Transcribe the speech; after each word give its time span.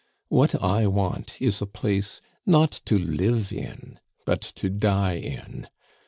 What 0.29 0.55
I 0.63 0.87
want 0.87 1.39
is 1.39 1.61
a 1.61 1.67
place 1.67 2.21
not 2.43 2.71
to 2.85 2.97
live 2.97 3.53
in, 3.53 3.99
but 4.25 4.41
to 4.41 4.67
die 4.67 5.17
in. 5.17 5.67